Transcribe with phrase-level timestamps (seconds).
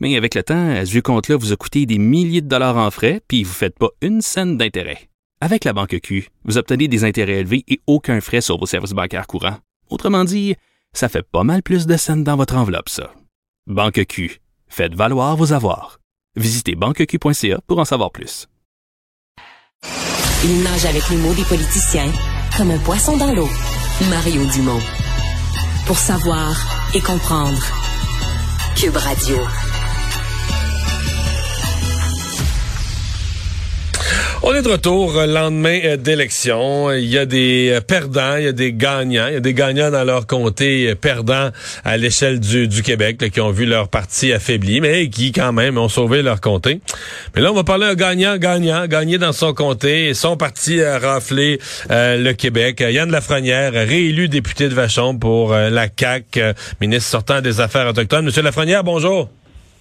[0.00, 2.90] Mais avec le temps, ce vieux compte-là vous a coûté des milliers de dollars en
[2.90, 5.08] frais, puis vous ne faites pas une scène d'intérêt.
[5.42, 8.92] Avec la Banque Q, vous obtenez des intérêts élevés et aucun frais sur vos services
[8.92, 9.58] bancaires courants.
[9.88, 10.54] Autrement dit,
[10.92, 13.12] ça fait pas mal plus de scènes dans votre enveloppe, ça.
[13.66, 14.40] Banque Q.
[14.68, 16.00] Faites valoir vos avoirs.
[16.36, 18.46] Visitez banqueq.ca pour en savoir plus.
[20.44, 22.10] Il nage avec les mots des politiciens
[22.56, 23.48] comme un poisson dans l'eau.
[24.08, 24.80] Mario Dumont.
[25.86, 26.56] Pour savoir
[26.94, 27.62] et comprendre.
[28.76, 29.36] Cube Radio.
[34.42, 36.90] On est de retour euh, lendemain euh, d'élection.
[36.92, 39.26] Il y a des euh, perdants, il y a des gagnants.
[39.26, 41.50] Il y a des gagnants dans leur comté, perdants
[41.84, 45.90] à l'échelle du, Québec, qui ont vu leur parti affaibli, mais qui quand même ont
[45.90, 46.80] sauvé leur comté.
[47.34, 50.98] Mais là, on va parler d'un gagnant, gagnant, gagné dans son comté son parti a
[50.98, 52.80] raflé le Québec.
[52.80, 58.24] Yann Lafrenière, réélu député de Vachon pour la CAQ, ministre sortant des Affaires autochtones.
[58.24, 59.28] Monsieur Lafrenière, bonjour.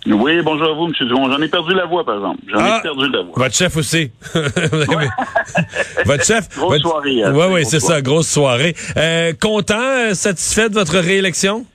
[0.05, 0.94] Oui, bonjour à vous, M.
[1.08, 1.30] Dumont.
[1.30, 2.39] J'en ai perdu la voix, par exemple.
[2.47, 3.33] J'en ai perdu la voix.
[3.36, 4.11] Votre chef aussi.
[6.06, 6.58] votre chef.
[6.58, 7.22] Grosse soirée.
[7.31, 8.75] Oui, oui, c'est ça, grosse soirée.
[8.95, 11.66] Euh, content, satisfait de votre réélection?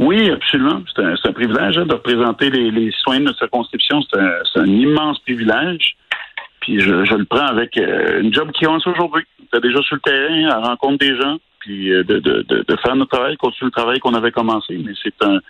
[0.00, 0.80] Oui, absolument.
[0.94, 4.00] C'est un, un, privilège hein, de représenter les, les citoyens de notre circonscription.
[4.02, 5.96] C'est un, un, immense privilège.
[6.60, 9.24] Puis je, je le prends avec euh, une job qui commence aujourd'hui.
[9.40, 12.76] J'étais déjà sur le terrain, à rencontre des gens, puis euh, de, de, de, de
[12.76, 14.78] faire notre travail, continuer le travail qu'on avait commencé.
[14.84, 15.40] Mais c'est un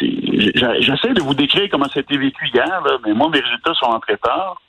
[0.00, 3.74] J'essaie de vous décrire comment ça a été vécu hier, là, mais moi, mes résultats
[3.74, 4.60] sont entrés tard.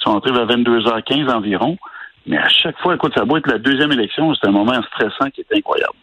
[0.00, 1.76] Ils sont entrés vers 22h15 environ.
[2.26, 5.30] Mais à chaque fois, écoute, ça doit être la deuxième élection, c'est un moment stressant
[5.30, 5.94] qui est incroyable.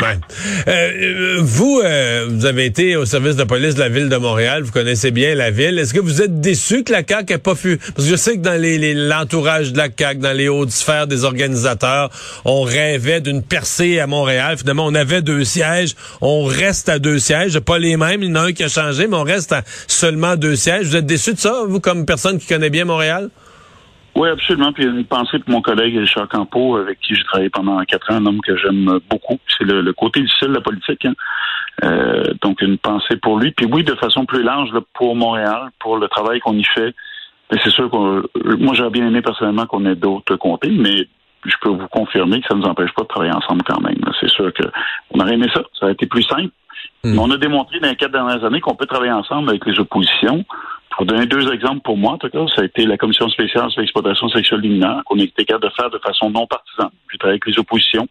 [0.00, 0.18] Ouais.
[0.66, 4.62] Euh, vous, euh, vous avez été au service de police de la ville de Montréal,
[4.62, 5.78] vous connaissez bien la ville.
[5.78, 7.76] Est-ce que vous êtes déçu que la CAQ n'ait pas pu...
[7.76, 11.06] Parce que je sais que dans l'entourage les, de la CAQ, dans les hautes sphères
[11.06, 12.10] des organisateurs,
[12.44, 14.56] on rêvait d'une percée à Montréal.
[14.56, 15.94] Finalement, on avait deux sièges.
[16.20, 17.58] On reste à deux sièges.
[17.60, 19.62] Pas les mêmes, il y en a un qui a changé, mais on reste à
[19.86, 20.86] seulement deux sièges.
[20.86, 23.28] Vous êtes déçu de ça, vous, comme personne qui connaît bien Montréal?
[24.16, 24.72] Oui, absolument.
[24.72, 28.16] Puis une pensée pour mon collègue Richard Campo, avec qui j'ai travaillé pendant quatre ans,
[28.16, 29.38] un homme que j'aime beaucoup.
[29.56, 31.04] C'est le, côté difficile de la politique.
[31.04, 31.14] Hein.
[31.84, 33.52] Euh, donc une pensée pour lui.
[33.52, 36.94] Puis oui, de façon plus large, là, pour Montréal, pour le travail qu'on y fait.
[37.52, 41.08] C'est sûr que moi j'aurais bien aimé personnellement qu'on ait d'autres comtés, mais
[41.44, 43.98] je peux vous confirmer que ça ne nous empêche pas de travailler ensemble quand même.
[44.20, 44.62] C'est sûr que
[45.10, 45.62] on aurait aimé ça.
[45.78, 46.50] Ça aurait été plus simple.
[47.02, 47.12] Hmm.
[47.12, 49.78] Mais on a démontré dans les quatre dernières années qu'on peut travailler ensemble avec les
[49.80, 50.44] oppositions.
[51.04, 53.80] Donner deux exemples pour moi, en tout cas, ça a été la commission spéciale sur
[53.80, 56.90] l'exploitation sexuelle des qu'on a été capable de faire de façon non partisane.
[57.10, 58.06] J'ai travaillé avec les oppositions,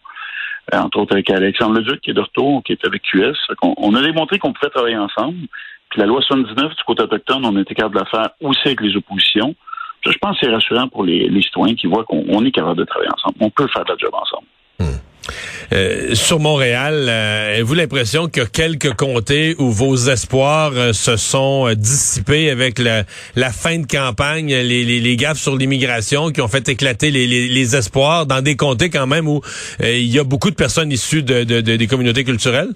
[0.74, 3.36] euh, entre autres avec Alexandre Leduc, qui est de retour, qui est avec QS.
[3.62, 5.38] On, a démontré qu'on pouvait travailler ensemble.
[5.90, 8.82] Puis la loi 79 du côté autochtone, on été capable de la faire aussi avec
[8.82, 9.56] les oppositions.
[10.06, 13.12] Je pense que c'est rassurant pour les, citoyens qui voient qu'on est capable de travailler
[13.14, 13.36] ensemble.
[13.40, 14.48] On peut faire le job ensemble.
[14.80, 15.09] Hmm.
[15.72, 20.94] Euh, sur Montréal, euh, avez-vous l'impression qu'il y a quelques comtés où vos espoirs euh,
[20.94, 23.04] se sont dissipés avec la,
[23.52, 28.42] fin de campagne, les, les, gaffes sur l'immigration qui ont fait éclater les, espoirs dans
[28.42, 29.42] des comtés quand même où
[29.82, 32.70] il y a beaucoup de personnes issues de des communautés culturelles?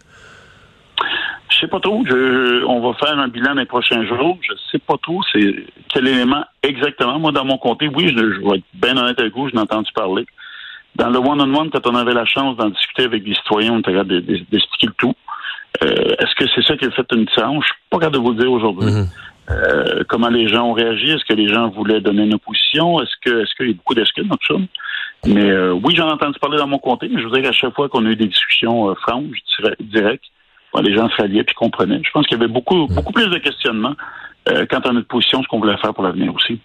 [1.49, 2.03] Je sais pas trop.
[2.05, 4.37] Je, on va faire un bilan les prochains jours.
[4.41, 7.19] Je sais pas trop c'est quel élément exactement.
[7.19, 9.61] Moi, dans mon comté, oui, je, je vais être bien honnête avec vous, je n'ai
[9.61, 10.25] entendu parler.
[10.95, 13.91] Dans le one-on-one, quand on avait la chance d'en discuter avec des citoyens, on était
[13.91, 15.13] capable d'expliquer le tout.
[15.81, 17.63] Euh, est-ce que c'est ça qui a fait une différence?
[17.63, 18.91] Je suis pas capable de vous le dire aujourd'hui.
[18.91, 19.07] Mm-hmm.
[19.49, 21.09] euh, comment les gens ont réagi?
[21.11, 23.01] Est-ce que les gens voulaient donner une opposition?
[23.01, 24.61] Est-ce que est-ce qu'il y a beaucoup d'excuses dans tout ça?
[25.25, 27.73] Mais euh, oui, j'en ai entendu parler dans mon comté, mais je dire qu'à chaque
[27.73, 29.37] fois qu'on a eu des discussions euh, franches,
[29.79, 30.25] directes,
[30.81, 32.01] les gens se ralliaient et comprenaient.
[32.03, 32.93] Je pense qu'il y avait beaucoup, mm-hmm.
[32.93, 33.95] beaucoup plus de questionnements
[34.49, 36.59] euh, quant à notre position, ce qu'on voulait faire pour l'avenir aussi.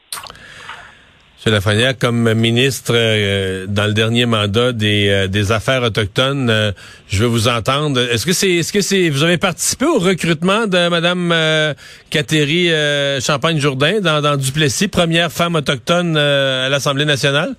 [1.47, 1.53] M.
[1.53, 6.73] Lafrenière, comme ministre euh, dans le dernier mandat des, euh, des Affaires autochtones, euh,
[7.08, 8.00] je veux vous entendre.
[8.00, 11.75] Est-ce que c'est est-ce que c'est vous avez participé au recrutement de Mme
[12.11, 17.55] Catherine Champagne-Jourdain dans, dans Duplessis, première femme autochtone à l'Assemblée nationale?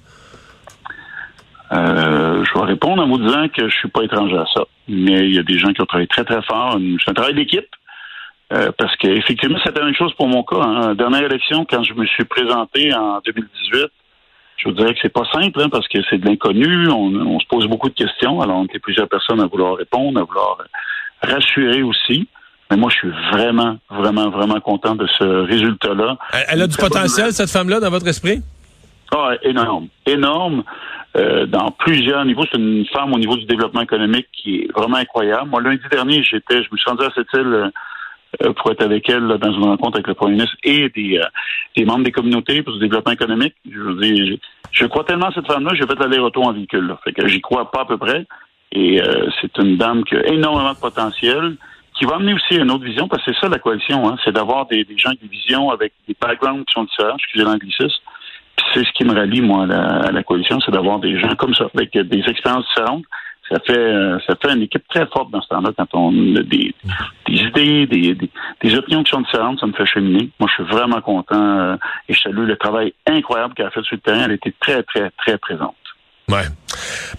[1.72, 4.64] je vais répondre en vous disant que je suis pas étranger à ça.
[4.88, 6.80] Mais il y a des gens qui ont travaillé très, très fort.
[7.04, 7.68] C'est un travail d'équipe.
[8.52, 10.62] Euh, parce qu'effectivement, c'était la même chose pour mon cas.
[10.62, 10.96] Hein.
[10.96, 13.86] Dernière élection, quand je me suis présenté en 2018,
[14.58, 16.90] je vous dirais que c'est pas simple hein, parce que c'est de l'inconnu.
[16.90, 18.42] On, se pose beaucoup de questions.
[18.42, 20.58] Alors, on était plusieurs personnes à vouloir répondre, à vouloir
[21.22, 22.28] rassurer aussi.
[22.72, 26.18] Mais moi, je suis vraiment, vraiment, vraiment content de ce résultat-là.
[26.50, 28.42] Elle, a du potentiel, cette femme-là, dans votre esprit?
[29.12, 29.88] Ah, énorme.
[30.06, 30.64] Énorme.
[31.18, 32.44] Euh, dans plusieurs niveaux.
[32.52, 35.50] C'est une femme au niveau du développement économique qui est vraiment incroyable.
[35.50, 37.70] Moi, lundi dernier, j'étais, je me suis rendu à cette île euh,
[38.58, 41.26] pour être avec elle dans une rencontre avec le Premier ministre et des, euh,
[41.76, 43.56] des membres des communautés pour le développement économique.
[43.70, 44.38] Je veux dire,
[44.72, 46.88] je, crois tellement à cette femme-là, j'ai fait l'aller-retour en véhicule.
[46.88, 47.00] Là.
[47.04, 48.26] Fait que j'y crois pas à peu près.
[48.72, 49.02] Et
[49.42, 51.56] c'est une dame qui a énormément de potentiel,
[51.98, 54.32] qui va amener aussi une autre vision, parce que c'est ça la coalition, hein, c'est
[54.32, 58.00] d'avoir des, des gens avec des visions, avec des backgrounds qui sont différents, excusez l'anglicisme,
[58.74, 61.68] c'est ce qui me rallie, moi, à la, coalition, c'est d'avoir des gens comme ça,
[61.74, 63.06] avec des expériences différentes.
[63.50, 66.44] Ça fait, euh, ça fait une équipe très forte dans ce temps-là quand on a
[66.44, 66.74] des,
[67.28, 68.16] idées, des,
[68.62, 70.30] des, opinions qui sont différentes, ça me fait cheminer.
[70.40, 71.76] Moi, je suis vraiment content euh,
[72.08, 74.26] et je salue le travail incroyable qu'elle a fait sur le terrain.
[74.26, 75.76] Elle était très, très, très présente.
[76.30, 76.46] Ouais.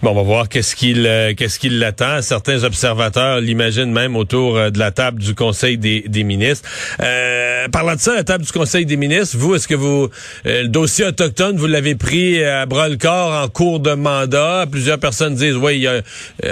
[0.01, 2.21] Bon, on va voir qu'est-ce qu'il euh, qu'est-ce qu'il l'attend.
[2.21, 6.67] Certains observateurs l'imaginent même autour euh, de la table du Conseil des, ministres.
[7.01, 10.09] Euh, parlant de ça, la table du Conseil des ministres, vous, est-ce que vous
[10.45, 14.65] euh, le dossier autochtone, vous l'avez pris à bras le corps en cours de mandat?
[14.71, 16.01] Plusieurs personnes disent, oui, il y a,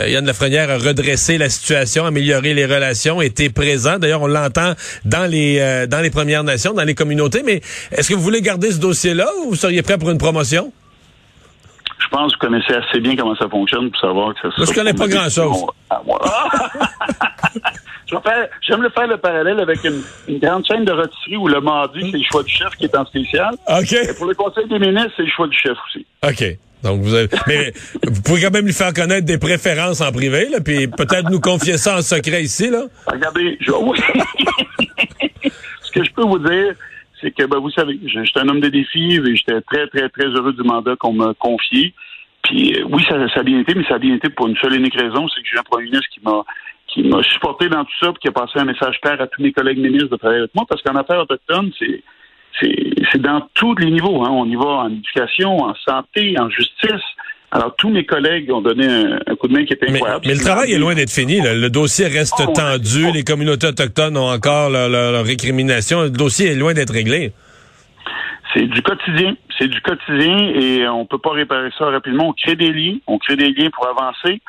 [0.07, 4.00] Yann Lafrenière a redressé la situation, amélioré les relations, était présent.
[4.00, 4.74] D'ailleurs, on l'entend
[5.06, 7.44] dans les dans les Premières Nations, dans les communautés.
[7.45, 10.71] Mais est-ce que vous voulez garder ce dossier-là ou vous seriez prêt pour une promotion?
[12.00, 14.66] Je pense que vous connaissez assez bien comment ça fonctionne pour savoir que ça Moi,
[14.68, 15.66] je connais pas grand-chose.
[18.62, 20.01] J'aime le faire le parallèle avec une,
[20.40, 23.06] grande chaîne de rôtisserie où le mardi, c'est le choix du chef qui est en
[23.06, 23.54] spécial.
[23.68, 23.94] OK.
[23.94, 26.06] Et pour le conseil des ministres, c'est le choix du chef aussi.
[26.28, 26.57] OK.
[26.81, 27.74] Donc vous avez, mais
[28.07, 31.42] vous pouvez quand même lui faire connaître des préférences en privé, là, puis peut-être nous
[31.42, 32.84] confier ça en secret ici, là.
[33.06, 33.72] Regardez, je...
[35.81, 36.74] ce que je peux vous dire,
[37.21, 40.27] c'est que, ben, vous savez, j'étais un homme de défi et j'étais très, très, très
[40.27, 41.94] heureux du mandat qu'on m'a confié.
[42.44, 44.74] Puis euh, oui, ça, a bien été, mais ça a bien été pour une seule
[44.74, 46.44] et unique raison, c'est que j'ai un premier ministre qui m'a
[46.88, 49.44] qui m'a supporté dans tout ça, puis qui a passé un message clair à tous
[49.44, 52.04] mes collègues ministres de travailler avec moi, parce qu'en affaires autochtones, c'est
[52.62, 54.24] c'est dans tous les niveaux.
[54.24, 54.30] Hein.
[54.31, 57.06] On y va en éducation, en santé, en justice,
[57.51, 60.24] alors, tous mes collègues ont donné un, coup de main qui était incroyable.
[60.28, 61.42] Mais, le travail est loin d'être fini.
[61.42, 63.12] Le dossier reste oh, tendu.
[63.12, 66.04] Les communautés autochtones ont encore leur, récrimination.
[66.04, 67.31] Le dossier est loin d'être réglé.
[68.54, 69.36] C'est du quotidien.
[69.57, 72.30] C'est du quotidien et on peut pas réparer ça rapidement.
[72.30, 72.98] On crée des liens.
[73.07, 74.42] On crée des liens pour avancer.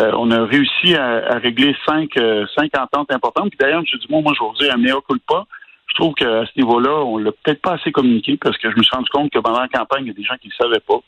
[0.00, 3.50] Euh, on a réussi à, régler cinq, euh, cinq ententes importantes.
[3.50, 3.98] Puis d'ailleurs, M.
[4.06, 5.46] Dumont, moi, je vais vous dire, un meilleur pas.
[5.88, 8.82] Je trouve qu'à ce niveau-là, on l'a peut-être pas assez communiqué parce que je me
[8.82, 10.80] suis rendu compte que pendant la campagne, il y a des gens qui ne savaient
[10.86, 11.00] pas.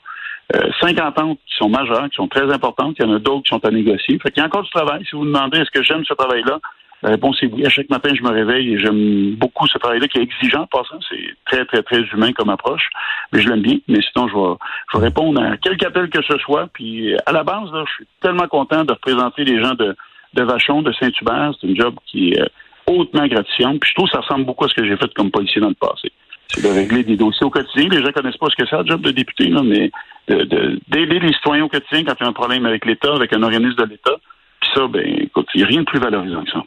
[0.57, 2.97] Euh, 50 ans qui sont majeures, qui sont très importantes.
[2.99, 4.19] Il y en a d'autres qui sont à négocier.
[4.19, 5.05] Fait qu'il y a encore du travail.
[5.05, 6.59] Si vous me demandez est-ce que j'aime ce travail-là,
[7.03, 7.67] la réponse est oui.
[7.67, 10.99] À chaque matin, je me réveille et j'aime beaucoup ce travail-là qui est exigeant, passant.
[11.09, 12.89] C'est très, très, très humain comme approche.
[13.33, 13.77] Mais je l'aime bien.
[13.89, 14.55] Mais sinon, je vais,
[14.93, 16.69] je vais répondre à quelque appel que ce soit.
[16.73, 19.95] Puis, à la base, là, je suis tellement content de représenter les gens de,
[20.33, 21.53] de Vachon, de Saint-Hubert.
[21.61, 22.47] C'est une job qui est euh,
[22.87, 23.81] hautement gratifiante.
[23.81, 25.75] Puis, je trouve ça ressemble beaucoup à ce que j'ai fait comme policier dans le
[25.75, 26.11] passé
[26.49, 27.89] c'est de régler des dossiers au quotidien.
[27.91, 29.91] Les gens connaissent pas ce que c'est, le job de député, là, mais
[30.29, 33.43] d'aider les citoyens au quotidien quand il y a un problème avec l'État, avec un
[33.43, 34.17] organisme de l'État.
[34.61, 36.65] Puis ça, ben, écoute, il n'y a rien de plus valorisant que ça.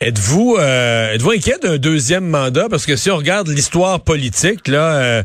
[0.00, 2.68] Êtes-vous euh, êtes-vous inquiet d'un deuxième mandat?
[2.70, 5.22] Parce que si on regarde l'histoire politique là, euh,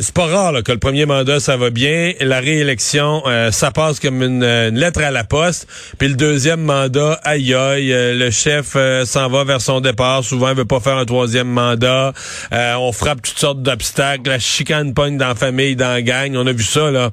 [0.00, 3.72] c'est pas rare là, que le premier mandat ça va bien, la réélection euh, ça
[3.72, 4.40] passe comme une,
[4.74, 5.68] lettre à la poste,
[5.98, 8.74] puis le deuxième mandat aïe aïe, le chef
[9.04, 12.14] s'en va vers son départ, souvent il veut pas faire un troisième mandat,
[12.52, 16.46] on frappe toutes sortes d'obstacles, la chicane pogne dans la famille, dans la gang, on
[16.46, 17.10] a vu ça là.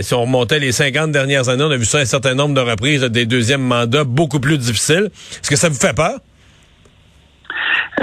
[0.00, 2.62] si on remontait les 50 dernières années, on a vu ça un certain nombre de
[2.62, 5.10] reprises des deuxièmes mandats beaucoup plus difficiles.
[5.32, 6.13] Est-ce que ça vous fait peur?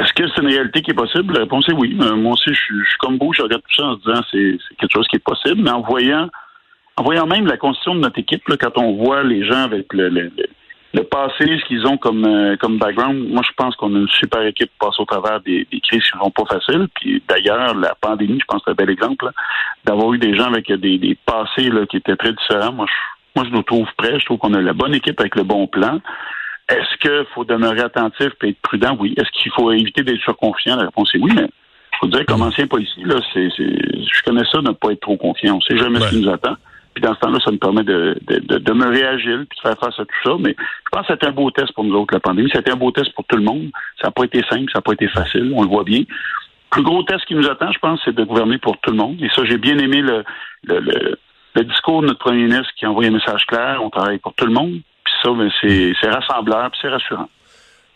[0.01, 1.33] Est-ce que c'est une réalité qui est possible?
[1.33, 1.97] La réponse est oui.
[2.01, 4.57] Euh, moi aussi, je suis, comme vous, je regarde tout ça en se disant c'est
[4.77, 6.27] quelque chose qui est possible, mais en voyant
[6.97, 10.29] en voyant même la constitution de notre équipe, quand on voit les gens avec le,
[11.09, 14.41] passé, ce qu'ils ont comme, euh, comme background, moi je pense qu'on a une super
[14.41, 16.87] équipe pour passer au travers des, crises qui ne sont pas faciles.
[16.95, 19.29] Puis d'ailleurs, la pandémie, je pense que c'est un bel exemple,
[19.85, 22.73] d'avoir eu des gens avec des, des passés là, qui étaient très différents.
[22.73, 22.93] Moi, je,
[23.35, 24.19] moi, je nous trouve prêts.
[24.19, 25.99] Je trouve qu'on a la bonne équipe avec le bon plan.
[26.71, 28.95] Est-ce qu'il faut demeurer attentif et être prudent?
[28.99, 29.13] Oui.
[29.17, 30.77] Est-ce qu'il faut éviter d'être surconfiant?
[30.77, 34.45] La réponse est oui, mais il faut dire comme ancien policier, là, c'est, je connais
[34.51, 35.55] ça de ne pas être trop confiant.
[35.55, 36.55] On ne sait jamais ce qui nous attend.
[36.93, 39.97] Puis dans ce temps-là, ça nous permet de, de, demeurer agile puis de faire face
[39.99, 40.31] à tout ça.
[40.39, 42.49] Mais je pense que c'était un beau test pour nous autres, la pandémie.
[42.53, 43.69] C'était un beau test pour tout le monde.
[44.01, 45.99] Ça n'a pas été simple, ça n'a pas été facile, on le voit bien.
[45.99, 46.05] Le
[46.69, 49.21] plus gros test qui nous attend, je pense, c'est de gouverner pour tout le monde.
[49.21, 50.23] Et ça, j'ai bien aimé le,
[50.63, 51.17] le,
[51.55, 53.79] le discours de notre premier ministre qui a envoyé un message clair.
[53.83, 54.79] On travaille pour tout le monde
[55.23, 57.29] ça, ben, c'est rassembleur, c'est rassurant.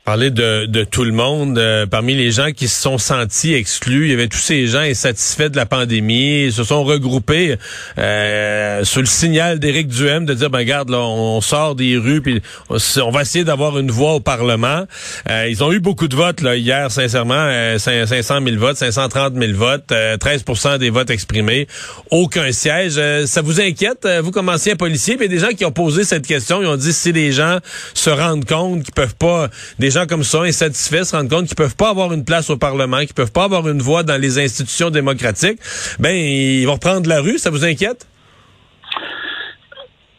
[0.05, 4.05] Parler de, de tout le monde, euh, parmi les gens qui se sont sentis exclus,
[4.05, 7.57] il y avait tous ces gens insatisfaits de la pandémie, ils se sont regroupés
[7.97, 12.21] euh, sous le signal d'Éric Duhem de dire, ben regarde, là, on sort des rues,
[12.21, 14.85] puis on va essayer d'avoir une voix au Parlement.
[15.27, 19.53] Euh, ils ont eu beaucoup de votes là, hier, sincèrement, 500 000 votes, 530 000
[19.53, 21.67] votes, 13% des votes exprimés,
[22.11, 23.01] aucun siège.
[23.25, 26.61] ça vous inquiète, vous comme ancien policier, puis des gens qui ont posé cette question,
[26.61, 27.57] ils ont dit si les gens
[27.95, 29.49] se rendent compte qu'ils peuvent pas...
[29.95, 32.99] gens comme ça, insatisfaits, se rendent compte qu'ils peuvent pas avoir une place au Parlement,
[32.99, 35.59] qu'ils peuvent pas avoir une voix dans les institutions démocratiques,
[35.99, 37.37] ben ils vont reprendre la rue.
[37.37, 38.07] Ça vous inquiète?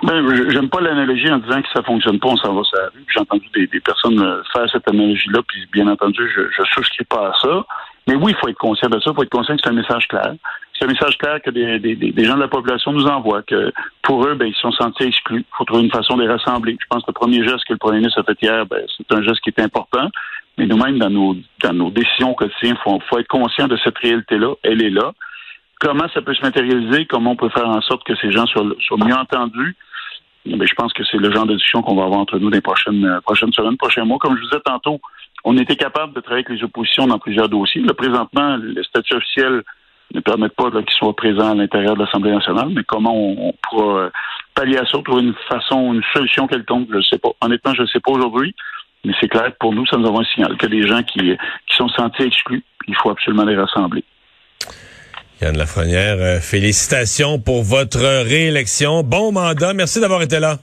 [0.02, 2.86] Ben, j'aime pas l'analogie en disant que ça fonctionne pas, on s'en va sur la
[2.88, 3.04] rue.
[3.12, 7.28] J'ai entendu des, personnes euh, faire cette analogie-là, puis bien entendu, je, je souscris pas
[7.28, 7.64] à ça.
[8.06, 9.74] Mais oui, il faut être conscient de ça, il faut être conscient que c'est un
[9.74, 10.34] message clair.
[10.78, 13.72] C'est un message clair que des, des, des, gens de la population nous envoient, que
[14.02, 15.40] pour eux, ben, ils se sont sentis exclus.
[15.40, 16.76] Il faut trouver une façon de les rassembler.
[16.78, 19.16] Je pense que le premier geste que le premier ministre a fait hier, ben, c'est
[19.16, 20.10] un geste qui est important.
[20.58, 23.96] Mais nous-mêmes, dans nos, dans nos décisions quotidiennes, il faut, faut être conscient de cette
[23.98, 24.54] réalité-là.
[24.62, 25.12] Elle est là.
[25.80, 27.06] Comment ça peut se matérialiser?
[27.06, 29.76] Comment on peut faire en sorte que ces gens soient, soient mieux entendus?
[30.46, 32.50] Mais ben, je pense que c'est le genre de discussion qu'on va avoir entre nous
[32.50, 34.18] dans les prochaines, euh, prochaines semaines, prochains mois.
[34.18, 35.00] Comme je vous disais tantôt,
[35.44, 37.82] on était capable de travailler avec les oppositions dans plusieurs dossiers.
[37.82, 39.62] Là, présentement, le statut officiel
[40.14, 43.98] ne permet pas qu'ils soient présents à l'intérieur de l'Assemblée nationale, mais comment on, pourra
[43.98, 44.10] euh,
[44.54, 47.30] pallier à ça, trouver une façon, une solution quelconque, je ne sais pas.
[47.40, 48.54] Honnêtement, je ne sais pas aujourd'hui,
[49.04, 51.18] mais c'est clair que pour nous, ça nous envoie un signal que les gens qui,
[51.20, 54.04] qui sont sentis exclus, il faut absolument les rassembler.
[55.42, 59.02] Yann Lafrenière, euh, félicitations pour votre réélection.
[59.02, 59.74] Bon mandat.
[59.74, 60.56] Merci d'avoir été là.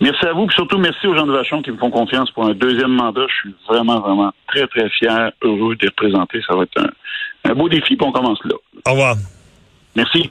[0.00, 2.46] Merci à vous, et surtout merci aux gens de Vachon qui me font confiance pour
[2.46, 3.26] un deuxième mandat.
[3.28, 6.40] Je suis vraiment, vraiment très, très fier, heureux de les représenter.
[6.48, 6.88] Ça va être un,
[7.44, 8.54] un beau défi, puis on commence là.
[8.86, 9.16] Au revoir.
[9.96, 10.30] Merci.